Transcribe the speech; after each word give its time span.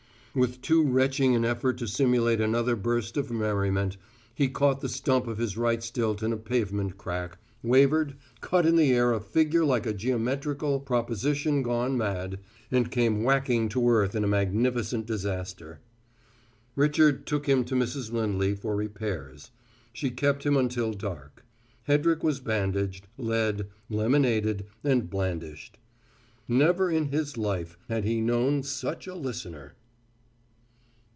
With 0.33 0.61
too 0.61 0.87
retching 0.87 1.35
an 1.35 1.43
effort 1.43 1.77
to 1.79 1.87
simulate 1.89 2.39
another 2.39 2.77
burst 2.77 3.17
of 3.17 3.31
merriment, 3.31 3.97
he 4.33 4.47
caught 4.47 4.79
the 4.79 4.87
stump 4.87 5.27
of 5.27 5.39
his 5.39 5.57
right 5.57 5.83
stilt 5.83 6.23
in 6.23 6.31
a 6.31 6.37
pavement 6.37 6.97
crack, 6.97 7.37
wavered, 7.61 8.15
cut 8.39 8.65
in 8.65 8.77
the 8.77 8.93
air 8.93 9.11
a 9.11 9.19
figure 9.19 9.65
like 9.65 9.85
a 9.85 9.91
geometrical 9.91 10.79
proposition 10.79 11.61
gone 11.61 11.97
mad, 11.97 12.39
and 12.71 12.91
came 12.91 13.23
whacking 13.25 13.67
to 13.67 13.89
earth 13.89 14.15
in 14.15 14.29
magnificent 14.29 15.05
disaster. 15.05 15.81
Richard 16.77 17.25
took 17.27 17.45
him 17.49 17.65
to 17.65 17.75
Mrs. 17.75 18.13
Lindley 18.13 18.55
for 18.55 18.73
repairs. 18.77 19.51
She 19.91 20.09
kept 20.11 20.45
him 20.45 20.55
until 20.55 20.93
dark: 20.93 21.43
Hedrick 21.89 22.23
was 22.23 22.39
bandaged, 22.39 23.05
led, 23.17 23.67
lemonaded 23.89 24.65
and 24.81 25.09
blandished. 25.09 25.77
Never 26.47 26.89
in 26.89 27.07
his 27.09 27.37
life 27.37 27.77
had 27.89 28.05
he 28.05 28.21
known 28.21 28.63
such 28.63 29.07
a 29.07 29.15
listener. 29.15 29.73